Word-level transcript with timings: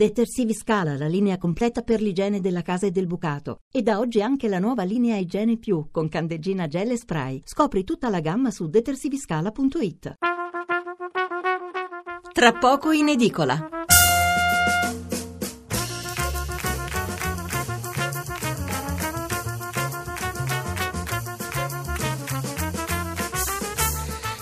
Detersivi 0.00 0.54
Scala, 0.54 0.96
la 0.96 1.08
linea 1.08 1.36
completa 1.36 1.82
per 1.82 2.00
l'igiene 2.00 2.40
della 2.40 2.62
casa 2.62 2.86
e 2.86 2.90
del 2.90 3.06
bucato. 3.06 3.58
E 3.70 3.82
da 3.82 3.98
oggi 3.98 4.22
anche 4.22 4.48
la 4.48 4.58
nuova 4.58 4.82
linea 4.82 5.18
Igiene 5.18 5.58
Più 5.58 5.88
con 5.90 6.08
candeggina 6.08 6.66
gel 6.68 6.92
e 6.92 6.96
spray. 6.96 7.42
Scopri 7.44 7.84
tutta 7.84 8.08
la 8.08 8.20
gamma 8.20 8.50
su 8.50 8.66
detersiviscala.it. 8.66 10.14
Tra 12.32 12.52
poco 12.54 12.92
in 12.92 13.08
edicola. 13.08 13.79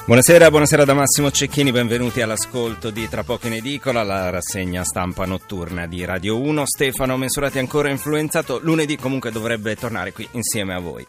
Buonasera, 0.09 0.49
buonasera 0.49 0.87
da 0.87 0.95
Massimo 0.95 1.31
Cecchini, 1.31 1.71
benvenuti 1.71 2.23
all'ascolto 2.23 2.89
di 2.89 3.07
Tra 3.11 3.25
poco 3.25 3.47
in 3.47 3.53
edicola, 3.53 4.03
la 4.03 4.31
rassegna 4.31 4.83
stampa 4.83 5.27
notturna 5.27 5.87
di 5.87 6.03
Radio 6.07 6.41
1. 6.41 6.65
Stefano 6.65 7.19
Mensurati 7.19 7.59
ancora 7.59 7.91
influenzato, 7.91 8.59
lunedì 8.63 8.97
comunque 8.97 9.31
dovrebbe 9.31 9.77
tornare 9.77 10.13
qui 10.13 10.27
insieme 10.31 10.73
a 10.73 10.79
voi. 10.79 11.07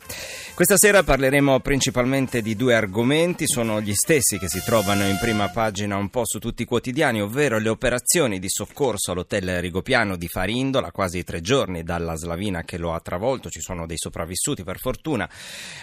Questa 0.53 0.75
sera 0.75 1.03
parleremo 1.03 1.61
principalmente 1.61 2.41
di 2.41 2.57
due 2.57 2.75
argomenti, 2.75 3.47
sono 3.47 3.79
gli 3.79 3.93
stessi 3.93 4.37
che 4.37 4.49
si 4.49 4.61
trovano 4.65 5.07
in 5.07 5.17
prima 5.17 5.47
pagina 5.47 5.95
un 5.95 6.09
po' 6.09 6.25
su 6.25 6.37
tutti 6.37 6.63
i 6.63 6.65
quotidiani, 6.65 7.21
ovvero 7.21 7.57
le 7.57 7.69
operazioni 7.69 8.37
di 8.37 8.49
soccorso 8.49 9.13
all'hotel 9.13 9.61
Rigopiano 9.61 10.17
di 10.17 10.27
Farindola, 10.27 10.91
quasi 10.91 11.23
tre 11.23 11.39
giorni 11.39 11.83
dalla 11.83 12.15
slavina 12.15 12.63
che 12.63 12.77
lo 12.77 12.93
ha 12.93 12.99
travolto, 12.99 13.49
ci 13.49 13.61
sono 13.61 13.85
dei 13.85 13.97
sopravvissuti 13.97 14.65
per 14.65 14.77
fortuna. 14.77 15.29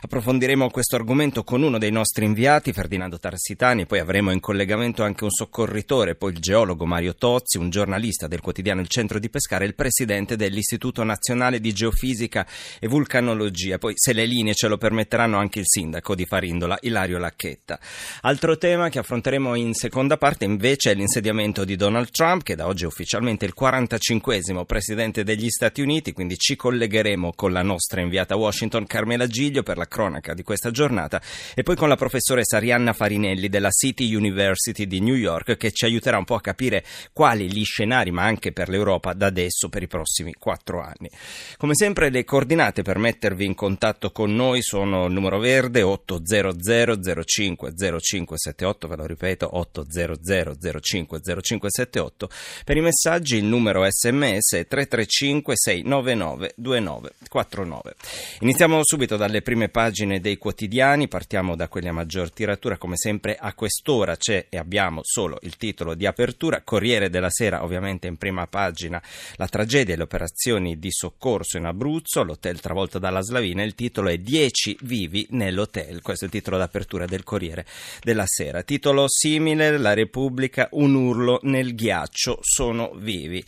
Approfondiremo 0.03 0.69
questo 0.69 0.97
argomento 0.97 1.43
con 1.45 1.63
uno 1.63 1.79
dei 1.79 1.91
nostri 1.91 2.27
inviati, 2.27 2.75
Ferdinando 2.75 3.06
Tarsitani, 3.09 3.87
poi 3.87 4.01
avremo 4.01 4.33
in 4.33 4.41
collegamento 4.41 5.05
anche 5.05 5.23
un 5.23 5.31
soccorritore, 5.31 6.17
poi 6.17 6.33
il 6.33 6.41
geologo 6.41 6.85
Mario 6.85 7.15
Tozzi, 7.15 7.59
un 7.59 7.71
giornalista 7.71 8.27
del 8.27 8.41
quotidiano 8.41 8.81
Il 8.81 8.89
Centro 8.89 9.21
di 9.21 9.31
Pescara 9.31 9.63
e 9.63 9.69
il 9.69 9.77
presidente 9.77 10.35
dell'Istituto 10.35 11.05
Nazionale 11.05 11.61
di 11.61 11.73
Geofisica 11.73 12.45
e 12.81 12.89
Vulcanologia. 12.89 13.79
Poi 13.79 13.93
se 13.95 14.13
le 14.13 14.27
linee 14.27 14.55
ce 14.55 14.67
lo 14.67 14.77
permetteranno 14.77 15.39
anche 15.39 15.61
il 15.61 15.67
sindaco 15.69 16.17
di 16.17 16.27
Farindola, 16.27 16.79
Ilario 16.81 17.19
Lacchetta. 17.19 17.79
Altro 18.23 18.59
tema 18.59 18.89
che 18.89 18.99
affronteremo 18.99 19.55
in 19.55 19.75
seconda 19.75 20.17
parte 20.17 20.45
invece 20.45 20.91
è 20.91 20.95
l'insediamento 20.95 21.65
di 21.65 21.77
Donald 21.77 22.11
Trump, 22.11 22.43
che 22.43 22.57
da 22.57 22.67
oggi 22.67 22.83
è 22.83 22.89
ufficialmente 22.89 23.45
il 23.45 23.55
45 23.55 24.65
presidente 24.67 25.23
degli 25.23 25.49
Stati 25.49 25.81
Uniti, 25.81 26.13
quindi 26.13 26.37
ci 26.37 26.57
collegheremo 26.57 27.33
con 27.35 27.53
la 27.53 27.63
nostra 27.63 28.01
inviata 28.01 28.35
a 28.35 28.39
Washington, 28.39 28.87
Carmela 28.87 29.27
Giglio, 29.27 29.63
per 29.63 29.77
la 29.77 29.87
cronaca 29.87 30.35
di 30.35 30.43
questa 30.43 30.71
giornata 30.71 31.21
e 31.55 31.63
poi 31.63 31.77
con 31.77 31.89
la 31.89 31.97
professoressa 31.97 32.57
Arianna 32.57 32.93
Farinelli 32.97 33.49
della 33.49 33.71
City 33.71 34.13
University 34.13 34.87
di 34.87 35.01
New 35.01 35.15
York, 35.15 35.57
che 35.57 35.71
ci 35.71 35.85
aiuterà 35.85 36.19
un 36.19 36.25
po' 36.25 36.35
a 36.35 36.41
capire 36.41 36.85
quali 37.13 37.49
gli 37.53 37.63
scenari, 37.63 38.11
ma 38.11 38.25
anche 38.25 38.53
per 38.53 38.69
l'Europa, 38.69 39.13
da 39.13 39.27
adesso 39.27 39.69
per 39.69 39.83
i 39.83 39.87
prossimi 39.87 40.33
quattro 40.33 40.81
anni. 40.81 41.11
Come 41.59 41.75
sempre 41.75 42.11
le 42.11 42.25
coordinate 42.25 42.83
per 42.83 42.99
mettervi 42.99 43.45
in 43.45 43.55
contatto 43.55 44.11
con 44.11 44.35
noi 44.35 44.63
sono 44.63 45.07
il 45.07 45.13
numero 45.13 45.39
verde 45.39 45.83
800 45.83 47.23
05 47.25 47.75
0578, 47.77 48.89
ve 48.89 48.97
lo 48.97 49.07
ripeto 49.07 49.57
800 49.57 50.57
05 50.81 51.21
0578. 51.21 52.31
Per 52.65 52.77
i 52.77 52.81
messaggi 52.81 53.37
il 53.37 53.45
numero 53.45 53.87
sms 53.89 54.55
è 54.55 54.67
335 54.67 55.55
699 55.55 56.53
2949. 56.57 57.95
Iniziamo 58.41 58.81
subito 58.83 59.17
dalle 59.17 59.43
prime 59.43 59.69
pagine 59.69 60.21
dei 60.21 60.39
quotidiani, 60.39 61.09
partiamo 61.09 61.57
da 61.57 61.69
quelli 61.69 61.89
a 61.89 61.93
maggior 61.93 62.31
tiratura, 62.33 62.79
come 62.87 62.97
sempre 62.97 63.37
a 63.37 63.53
quest'ora 63.53 64.17
c'è 64.17 64.47
e 64.49 64.57
abbiamo 64.57 65.01
solo 65.03 65.39
il 65.43 65.57
titolo 65.57 65.95
di 65.95 66.07
apertura, 66.07 66.63
Corriere 66.63 67.11
della 67.11 67.31
Sera 67.31 67.65
ovviamente 67.65 68.07
in 68.07 68.17
prima 68.17 68.47
pagina 68.47 69.03
la 69.35 69.49
tragedia 69.49 69.95
e 69.95 69.97
le 69.97 70.05
operazioni 70.05 70.79
di 70.79 70.93
soccorso 70.93 71.57
in 71.57 71.65
Abruzzo, 71.65 72.23
l'hotel 72.23 72.61
travolto 72.61 72.99
dalla 72.99 73.21
slavina, 73.21 73.63
il 73.63 73.75
titolo 73.75 74.09
è 74.09 74.19
10 74.19 74.45
10 74.47 74.79
vivi 74.83 75.27
nell'hotel. 75.31 76.03
Questo 76.03 76.25
è 76.25 76.29
il 76.29 76.33
titolo 76.33 76.57
d'apertura 76.57 77.05
del 77.07 77.25
Corriere 77.25 77.67
della 78.03 78.27
Sera. 78.27 78.63
Titolo 78.63 79.07
simile, 79.09 79.79
La 79.79 79.93
Repubblica, 79.93 80.69
un 80.73 80.95
urlo 80.95 81.41
nel 81.43 81.75
ghiaccio, 81.75 82.39
sono 82.43 82.93
vivi. 82.97 83.45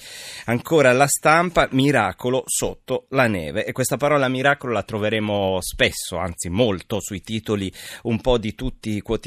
Ancora 0.47 0.93
la 0.93 1.07
stampa, 1.07 1.69
miracolo 1.73 2.43
sotto 2.47 3.07
la 3.11 3.27
neve. 3.27 3.65
E 3.65 3.73
questa 3.73 3.97
parola 3.97 4.29
miracolo 4.29 4.73
la 4.73 4.83
troveremo 4.83 5.59
spesso, 5.61 6.17
anzi 6.17 6.49
molto, 6.49 7.01
sui 7.01 7.21
titoli 7.21 7.73
un 8.03 8.21
po' 8.21 8.39
di 8.39 8.55
tutti 8.55 8.97
i 8.97 9.01
quotidiani 9.01 9.18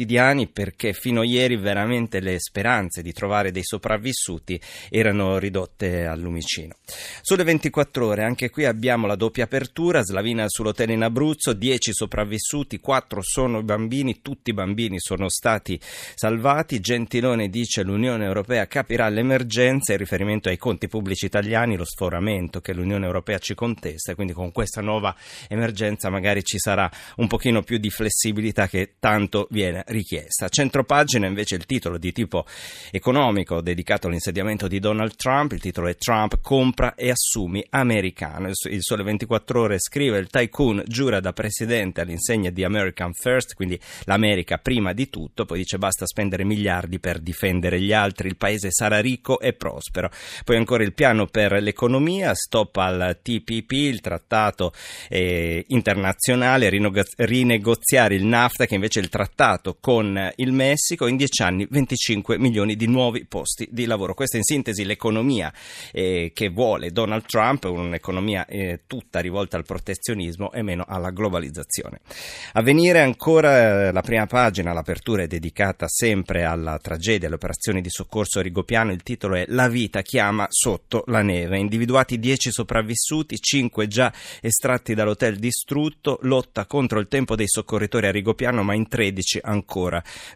perché 0.51 0.93
fino 0.93 1.21
a 1.21 1.25
ieri 1.25 1.57
veramente 1.57 2.19
le 2.19 2.39
speranze 2.39 3.01
di 3.01 3.13
trovare 3.13 3.51
dei 3.51 3.63
sopravvissuti 3.63 4.59
erano 4.89 5.37
ridotte 5.37 6.05
al 6.05 6.19
lumicino. 6.19 6.75
Sulle 7.21 7.43
24 7.43 8.05
ore, 8.05 8.23
anche 8.23 8.49
qui 8.49 8.65
abbiamo 8.65 9.07
la 9.07 9.15
doppia 9.15 9.43
apertura, 9.43 10.01
Slavina 10.01 10.45
sull'hotel 10.47 10.91
in 10.91 11.03
Abruzzo, 11.03 11.53
10 11.53 11.93
sopravvissuti, 11.93 12.79
4 12.79 13.21
sono 13.21 13.63
bambini, 13.63 14.21
tutti 14.21 14.49
i 14.49 14.53
bambini 14.53 14.99
sono 14.99 15.29
stati 15.29 15.79
salvati. 16.15 16.79
Gentilone 16.79 17.49
dice 17.49 17.83
l'Unione 17.83 18.25
Europea 18.25 18.67
capirà 18.67 19.07
l'emergenza 19.09 19.93
in 19.93 19.99
riferimento 19.99 20.49
ai 20.49 20.57
conti 20.57 20.87
pubblici 20.87 21.25
italiani, 21.25 21.75
lo 21.75 21.85
sforamento 21.85 22.61
che 22.61 22.73
l'Unione 22.73 23.05
Europea 23.05 23.37
ci 23.37 23.53
contesta, 23.53 24.15
quindi 24.15 24.33
con 24.33 24.51
questa 24.51 24.81
nuova 24.81 25.15
emergenza 25.47 26.09
magari 26.09 26.43
ci 26.43 26.57
sarà 26.57 26.89
un 27.17 27.27
pochino 27.27 27.61
più 27.61 27.77
di 27.77 27.89
flessibilità 27.89 28.67
che 28.67 28.95
tanto 28.99 29.47
viene 29.51 29.80
richiesta. 29.87 30.49
Centropagina 30.49 31.27
invece 31.27 31.55
il 31.55 31.65
titolo 31.65 31.97
di 31.97 32.11
tipo 32.11 32.45
economico 32.91 33.61
dedicato 33.61 34.07
all'insediamento 34.07 34.67
di 34.67 34.79
Donald 34.79 35.15
Trump, 35.15 35.51
il 35.53 35.61
titolo 35.61 35.87
è 35.87 35.95
Trump 35.95 36.39
compra 36.41 36.95
e 36.95 37.11
assumi 37.11 37.65
americano. 37.69 38.47
Il 38.47 38.81
Sole 38.81 39.03
24 39.03 39.61
ore 39.61 39.79
scrive 39.79 40.17
il 40.17 40.27
tycoon 40.27 40.83
giura 40.85 41.19
da 41.19 41.33
presidente 41.33 41.49
presidente 41.51 42.01
all'insegna 42.01 42.49
di 42.49 42.63
American 42.63 43.13
First, 43.13 43.53
quindi 43.53 43.79
l'America 44.05 44.57
prima 44.57 44.93
di 44.93 45.09
tutto, 45.09 45.45
poi 45.45 45.59
dice 45.59 45.77
basta 45.77 46.05
spendere 46.05 46.43
miliardi 46.43 46.99
per 46.99 47.19
difendere 47.19 47.79
gli 47.79 47.93
altri, 47.93 48.27
il 48.27 48.37
paese 48.37 48.69
sarà 48.71 48.99
ricco 48.99 49.39
e 49.39 49.53
prospero. 49.53 50.09
Poi 50.43 50.57
ancora 50.57 50.83
il 50.83 50.93
piano 50.93 51.27
per 51.27 51.53
l'economia, 51.61 52.33
stop 52.33 52.77
al 52.77 53.19
TPP, 53.21 53.71
il 53.71 54.01
trattato 54.01 54.73
eh, 55.09 55.65
internazionale, 55.67 56.69
rinegoziare 56.69 58.15
il 58.15 58.25
NAFTA 58.25 58.65
che 58.65 58.75
invece 58.75 58.99
è 58.99 59.03
il 59.03 59.09
trattato 59.09 59.70
con 59.79 60.31
il 60.35 60.51
Messico, 60.51 61.07
in 61.07 61.17
dieci 61.17 61.41
anni 61.41 61.67
25 61.69 62.37
milioni 62.37 62.75
di 62.75 62.87
nuovi 62.87 63.25
posti 63.25 63.67
di 63.71 63.85
lavoro. 63.85 64.13
Questa 64.13 64.37
in 64.37 64.43
sintesi 64.43 64.85
l'economia 64.85 65.53
eh, 65.91 66.31
che 66.33 66.49
vuole 66.49 66.91
Donald 66.91 67.25
Trump, 67.25 67.65
un'economia 67.65 68.45
eh, 68.45 68.81
tutta 68.87 69.19
rivolta 69.19 69.57
al 69.57 69.65
protezionismo 69.65 70.51
e 70.51 70.61
meno 70.61 70.85
alla 70.87 71.09
globalizzazione 71.09 71.29
globalizzazione. 71.31 71.99
A 72.53 72.61
venire 72.61 73.01
ancora 73.01 73.87
eh, 73.87 73.91
la 73.91 74.01
prima 74.01 74.25
pagina, 74.25 74.73
l'apertura 74.73 75.23
è 75.23 75.27
dedicata 75.27 75.87
sempre 75.87 76.43
alla 76.43 76.77
tragedia, 76.79 77.27
alle 77.27 77.35
operazioni 77.35 77.81
di 77.81 77.89
soccorso 77.89 78.39
a 78.39 78.41
Rigopiano, 78.41 78.91
il 78.91 79.03
titolo 79.03 79.35
è 79.35 79.45
La 79.47 79.67
vita 79.67 80.01
chiama 80.01 80.45
sotto 80.49 81.03
la 81.07 81.21
neve, 81.21 81.57
individuati 81.57 82.19
10 82.19 82.51
sopravvissuti, 82.51 83.39
5 83.39 83.87
già 83.87 84.11
estratti 84.41 84.93
dall'hotel 84.93 85.37
distrutto, 85.37 86.19
lotta 86.23 86.65
contro 86.65 86.99
il 86.99 87.07
tempo 87.07 87.35
dei 87.35 87.47
soccorritori 87.47 88.07
a 88.07 88.11
Rigopiano, 88.11 88.63
ma 88.63 88.73
in 88.73 88.87
13 88.87 89.39
ancora 89.43 89.59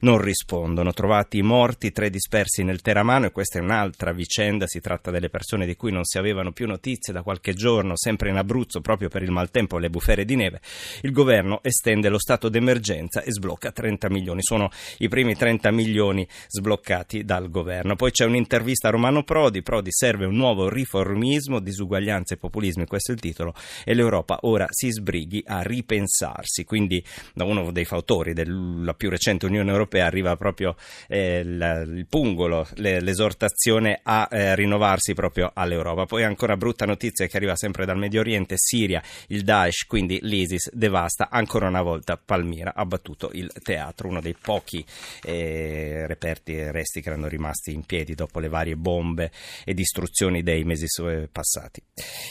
non 0.01 0.19
rispondono. 0.19 0.91
Trovati 0.93 1.41
morti, 1.41 1.91
3 1.91 2.09
dispersi 2.09 2.63
nel 2.63 2.81
Teramano 2.81 3.27
e 3.27 3.31
questa 3.31 3.59
è 3.59 3.61
un'altra 3.61 4.11
vicenda, 4.11 4.67
si 4.67 4.79
tratta 4.79 5.11
delle 5.11 5.29
persone 5.29 5.65
di 5.65 5.75
cui 5.75 5.91
non 5.91 6.03
si 6.03 6.17
avevano 6.17 6.51
più 6.51 6.67
notizie 6.67 7.13
da 7.13 7.21
qualche 7.21 7.53
giorno, 7.53 7.93
sempre 7.95 8.29
in 8.29 8.37
Abruzzo 8.37 8.81
proprio 8.81 9.09
per 9.09 9.23
il 9.23 9.31
maltempo 9.31 9.77
e 9.77 9.81
le 9.81 9.89
bufere 9.89 10.25
di 10.25 10.35
neve 10.35 10.61
il 11.01 11.11
governo 11.11 11.59
estende 11.63 12.09
lo 12.09 12.19
stato 12.19 12.49
d'emergenza 12.49 13.21
e 13.21 13.31
sblocca 13.31 13.71
30 13.71 14.09
milioni. 14.09 14.41
Sono 14.41 14.69
i 14.99 15.07
primi 15.07 15.35
30 15.35 15.71
milioni 15.71 16.27
sbloccati 16.47 17.23
dal 17.23 17.49
governo. 17.49 17.95
Poi 17.95 18.11
c'è 18.11 18.25
un'intervista 18.25 18.87
a 18.87 18.91
Romano 18.91 19.23
Prodi. 19.23 19.61
Prodi 19.61 19.91
serve 19.91 20.25
un 20.25 20.35
nuovo 20.35 20.69
riformismo, 20.69 21.59
disuguaglianza 21.59 22.33
e 22.33 22.37
populismo, 22.37 22.85
questo 22.85 23.11
è 23.11 23.15
il 23.15 23.21
titolo, 23.21 23.53
e 23.83 23.93
l'Europa 23.93 24.39
ora 24.41 24.67
si 24.69 24.91
sbrighi 24.91 25.43
a 25.45 25.61
ripensarsi. 25.61 26.63
Quindi 26.63 27.03
da 27.33 27.43
uno 27.43 27.71
dei 27.71 27.85
fautori 27.85 28.33
della 28.33 28.93
più 28.93 29.09
recente 29.15 29.45
Unione 29.45 29.71
Europea 29.71 30.05
arriva 30.05 30.35
proprio 30.35 30.75
eh, 31.07 31.39
il, 31.39 31.93
il, 31.95 32.05
pungolo, 32.07 32.67
le, 32.75 32.99
l'esortazione 33.01 33.99
a 34.03 34.27
eh, 34.29 34.55
rinnovarsi 34.55 35.13
proprio 35.13 35.51
all'Europa. 35.53 36.05
Poi 36.05 36.23
ancora 36.23 36.57
brutta 36.57 36.85
notizia 36.85 37.27
che 37.27 37.37
arriva 37.37 37.55
sempre 37.55 37.85
dal 37.85 37.97
Medio 37.97 38.19
Oriente, 38.19 38.55
Siria, 38.57 39.01
il 39.27 39.43
Daesh, 39.43 39.85
quindi 39.87 40.19
l'ISIS 40.21 40.69
devasta 40.73 41.29
ancora 41.29 41.67
una 41.67 41.81
volta 41.81 42.19
Palmira, 42.23 42.73
ha 42.75 42.85
battuto 42.85 43.29
il 43.33 43.51
teatro, 43.63 44.07
uno 44.07 44.21
dei 44.21 44.35
pochi 44.39 44.85
eh, 45.23 46.05
reperti 46.07 46.55
e 46.55 46.71
resti 46.71 47.01
che 47.01 47.09
erano 47.09 47.27
rimasti 47.27 47.73
in 47.73 47.83
piedi 47.83 48.13
dopo 48.15 48.39
le 48.39 48.49
varie 48.49 48.75
bombe 48.75 49.31
e 49.63 49.73
distruzioni 49.73 50.43
dei 50.43 50.63
mesi 50.63 50.85
passati. 51.31 51.81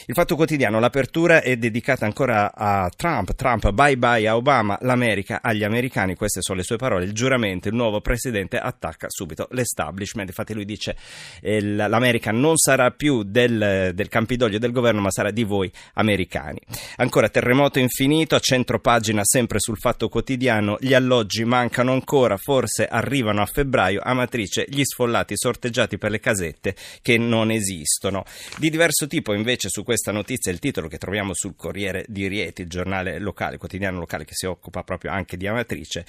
Il 0.07 0.15
Fatto 0.15 0.37
Quotidiano, 0.37 0.79
l'apertura 0.79 1.41
è 1.43 1.57
dedicata 1.57 2.05
ancora 2.05 2.55
a 2.55 2.91
Trump, 2.95 3.35
Trump 3.35 3.71
bye 3.71 3.97
bye 3.97 4.27
a 4.29 4.37
Obama, 4.37 4.79
l'America 4.83 5.41
agli 5.43 5.65
americani, 5.65 6.15
queste 6.15 6.43
sono 6.43 6.59
le 6.59 6.65
sue 6.65 6.74
sue 6.75 6.76
parole, 6.76 7.05
il 7.05 7.12
giuramento, 7.12 7.69
il 7.69 7.75
nuovo 7.75 8.00
presidente 8.00 8.59
attacca 8.59 9.06
subito 9.09 9.49
l'establishment. 9.53 10.29
Infatti 10.29 10.55
lui 10.55 10.65
dice 10.65 10.97
eh, 11.41 11.61
l'America 11.61 12.31
non 12.31 12.56
sarà 12.56 12.91
più 12.91 13.23
del, 13.23 13.93
del 13.94 14.09
Campidoglio 14.09 14.59
del 14.59 14.73
governo, 14.73 15.00
ma 15.00 15.11
sarà 15.11 15.31
di 15.31 15.44
voi 15.44 15.71
americani. 15.94 16.61
Ancora 16.97 17.29
terremoto 17.29 17.79
infinito, 17.79 18.35
a 18.35 18.41
centro 18.41 18.81
pagina 18.81 19.23
sempre 19.25 19.59
sul 19.59 19.79
Fatto 19.79 20.09
Quotidiano, 20.09 20.76
gli 20.81 20.94
alloggi 20.94 21.44
mancano 21.44 21.93
ancora, 21.93 22.37
forse 22.37 22.87
arrivano 22.87 23.43
a 23.43 23.47
febbraio, 23.47 24.00
Amatrice 24.03 24.67
gli 24.69 24.82
sfollati 24.85 25.37
sorteggiati 25.37 25.99
per 25.99 26.11
le 26.11 26.21
casette 26.21 26.75
che 27.03 27.19
non 27.19 27.50
esistono. 27.50 28.25
Di 28.59 28.71
diverso 28.71 29.06
tipo 29.06 29.32
invece 29.35 29.69
su 29.69 29.85
questa 29.85 30.12
notizia 30.12 30.53
il 30.53 30.59
titolo 30.59 30.88
che 30.88 30.99
troviamo 30.99 31.32
sul 31.35 31.55
Corriere 31.56 32.05
di 32.09 32.26
Rieti, 32.26 32.62
il 32.62 32.69
giornale 32.69 33.19
locale, 33.19 33.59
quotidiano 33.59 33.99
locale 33.99 34.25
che 34.25 34.35
si 34.35 34.47
occupa 34.47 34.82
proprio 34.82 35.12
anche 35.12 35.37
di 35.37 35.47
Amatrice. 35.47 36.05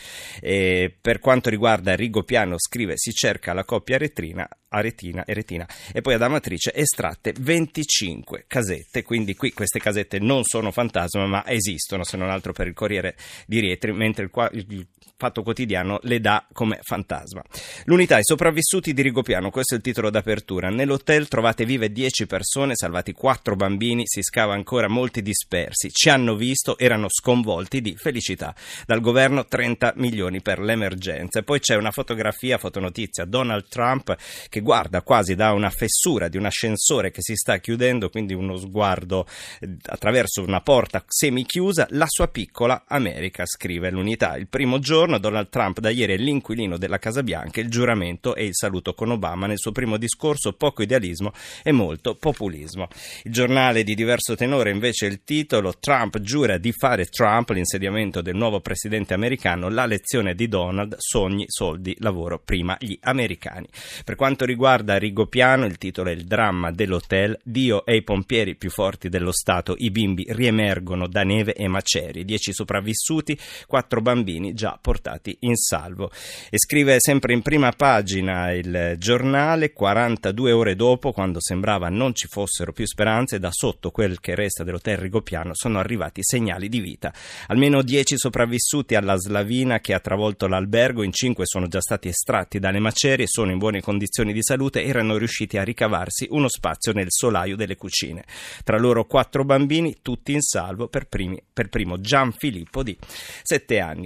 E 0.55 0.95
per 1.01 1.19
quanto 1.19 1.49
riguarda 1.49 1.95
Rigopiano 1.95 2.55
scrive 2.57 2.93
si 2.95 3.11
cerca 3.11 3.51
la 3.51 3.65
coppia 3.65 3.97
retrina, 3.97 4.47
aretina 4.69 5.25
e 5.25 5.33
retina 5.33 5.67
e 5.91 5.99
poi 5.99 6.13
ad 6.13 6.21
Amatrice 6.21 6.73
estratte 6.73 7.33
25 7.37 8.45
casette, 8.47 9.03
quindi 9.03 9.35
qui 9.35 9.51
queste 9.51 9.79
casette 9.79 10.17
non 10.19 10.43
sono 10.45 10.71
fantasma 10.71 11.25
ma 11.25 11.45
esistono 11.45 12.05
se 12.05 12.15
non 12.15 12.29
altro 12.29 12.53
per 12.53 12.67
il 12.67 12.73
Corriere 12.73 13.17
di 13.45 13.59
Rieti, 13.59 13.91
mentre 13.91 14.23
il, 14.23 14.31
il 14.53 14.87
Fatto 15.17 15.43
Quotidiano 15.43 15.99
le 16.03 16.19
dà 16.19 16.45
come 16.51 16.79
fantasma. 16.81 17.41
L'unità, 17.85 18.17
i 18.17 18.23
sopravvissuti 18.23 18.93
di 18.93 19.01
Rigopiano, 19.01 19.49
questo 19.49 19.73
è 19.73 19.77
il 19.77 19.83
titolo 19.83 20.09
d'apertura. 20.09 20.69
Nell'hotel 20.69 21.29
trovate 21.29 21.63
vive 21.63 21.89
10 21.89 22.27
persone, 22.27 22.75
salvati 22.75 23.13
4 23.13 23.55
bambini, 23.55 24.03
si 24.05 24.21
scava 24.21 24.53
ancora 24.53 24.89
molti 24.89 25.21
dispersi. 25.21 25.89
Ci 25.89 26.09
hanno 26.09 26.35
visto, 26.35 26.77
erano 26.77 27.07
sconvolti 27.07 27.79
di 27.79 27.95
felicità. 27.95 28.53
Dal 28.85 28.99
governo 28.99 29.45
30 29.45 29.93
milioni 29.95 30.41
per 30.45 30.59
l'emergenza. 30.59 31.39
E 31.39 31.43
poi 31.43 31.59
c'è 31.59 31.75
una 31.75 31.89
fotografia, 31.89 32.59
fotonotizia, 32.59 33.25
Donald 33.25 33.67
Trump 33.67 34.15
che 34.47 34.59
guarda 34.59 35.01
quasi 35.01 35.33
da 35.33 35.53
una 35.53 35.71
fessura 35.71 36.27
di 36.27 36.37
un 36.37 36.45
ascensore 36.45 37.09
che 37.09 37.23
si 37.23 37.33
sta 37.33 37.57
chiudendo, 37.57 38.09
quindi 38.09 38.35
uno 38.35 38.55
sguardo 38.57 39.25
eh, 39.59 39.75
attraverso 39.85 40.43
una 40.43 40.61
porta 40.61 41.03
semichiusa, 41.07 41.87
la 41.91 42.05
sua 42.07 42.27
piccola 42.27 42.83
America, 42.87 43.43
scrive 43.47 43.89
l'unità. 43.89 44.37
Il 44.37 44.47
primo 44.47 44.77
giorno 44.77 45.17
Donald 45.17 45.49
Trump 45.49 45.79
da 45.79 45.89
ieri 45.89 46.13
è 46.13 46.17
l'inquilino 46.17 46.77
della 46.77 46.99
Casa 46.99 47.23
Bianca, 47.23 47.59
il 47.59 47.69
giuramento 47.71 48.35
e 48.35 48.45
il 48.45 48.53
saluto 48.53 48.93
con 48.93 49.09
Obama 49.09 49.47
nel 49.47 49.57
suo 49.57 49.71
primo 49.71 49.97
discorso, 49.97 50.53
poco 50.53 50.83
idealismo 50.83 51.31
e 51.63 51.71
molto 51.71 52.13
populismo. 52.13 52.87
Il 53.23 53.31
giornale 53.31 53.83
di 53.83 53.95
diverso 53.95 54.35
tenore 54.35 54.69
invece 54.69 55.07
il 55.07 55.23
titolo 55.23 55.73
Trump 55.79 56.19
giura 56.19 56.59
di 56.59 56.71
fare 56.71 57.05
Trump, 57.05 57.49
l'insediamento 57.49 58.21
del 58.21 58.35
nuovo 58.35 58.59
presidente 58.59 59.15
americano, 59.15 59.69
la 59.69 59.87
lezione 59.87 60.34
di 60.35 60.47
Donald, 60.47 60.95
sogni, 60.97 61.45
soldi, 61.47 61.95
lavoro, 61.99 62.39
prima 62.39 62.75
gli 62.79 62.97
americani. 63.01 63.67
Per 64.03 64.15
quanto 64.15 64.45
riguarda 64.45 64.97
Rigopiano, 64.97 65.65
il 65.65 65.77
titolo 65.77 66.09
è 66.09 66.13
il 66.13 66.25
dramma 66.25 66.71
dell'hotel, 66.71 67.39
Dio 67.43 67.85
e 67.85 67.95
i 67.95 68.03
pompieri 68.03 68.55
più 68.55 68.69
forti 68.69 69.09
dello 69.09 69.31
Stato, 69.31 69.75
i 69.77 69.89
bimbi 69.89 70.25
riemergono 70.29 71.07
da 71.07 71.23
neve 71.23 71.53
e 71.53 71.67
macerie, 71.67 72.25
dieci 72.25 72.53
sopravvissuti, 72.53 73.37
quattro 73.67 74.01
bambini 74.01 74.53
già 74.53 74.77
portati 74.79 75.35
in 75.41 75.55
salvo. 75.55 76.11
E 76.49 76.57
scrive 76.57 76.97
sempre 76.99 77.33
in 77.33 77.41
prima 77.41 77.71
pagina 77.71 78.51
il 78.51 78.95
giornale, 78.97 79.73
42 79.73 80.51
ore 80.51 80.75
dopo, 80.75 81.11
quando 81.11 81.39
sembrava 81.41 81.89
non 81.89 82.13
ci 82.13 82.27
fossero 82.27 82.73
più 82.73 82.85
speranze, 82.85 83.39
da 83.39 83.49
sotto 83.51 83.91
quel 83.91 84.19
che 84.19 84.35
resta 84.35 84.63
dell'hotel 84.63 84.97
Rigopiano 84.97 85.51
sono 85.53 85.79
arrivati 85.79 86.21
segnali 86.23 86.69
di 86.69 86.79
vita. 86.79 87.13
Almeno 87.47 87.81
10 87.81 88.17
sopravvissuti 88.17 88.95
alla 88.95 89.15
slavina 89.15 89.79
che 89.79 89.93
ha 89.93 89.99
l'albergo, 90.15 91.03
in 91.03 91.11
5 91.11 91.45
sono 91.45 91.67
già 91.67 91.79
stati 91.79 92.07
estratti 92.07 92.59
dalle 92.59 92.79
macerie, 92.79 93.27
sono 93.27 93.51
in 93.51 93.57
buone 93.57 93.81
condizioni 93.81 94.33
di 94.33 94.43
salute 94.43 94.83
e 94.83 94.87
erano 94.87 95.17
riusciti 95.17 95.57
a 95.57 95.63
ricavarsi 95.63 96.27
uno 96.31 96.47
spazio 96.47 96.91
nel 96.93 97.07
solaio 97.09 97.55
delle 97.55 97.75
cucine. 97.77 98.25
Tra 98.63 98.77
loro 98.77 99.05
quattro 99.05 99.43
bambini, 99.45 99.97
tutti 100.01 100.33
in 100.33 100.41
salvo, 100.41 100.87
per, 100.87 101.07
primi, 101.07 101.41
per 101.51 101.69
primo 101.69 101.99
Gian 101.99 102.31
Filippo 102.31 102.83
di 102.83 102.97
7 103.43 103.79
anni. 103.79 104.03